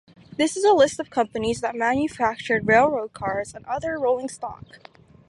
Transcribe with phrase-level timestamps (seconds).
[0.35, 4.65] This is a list of companies that manufactured railroad cars and other rolling stock.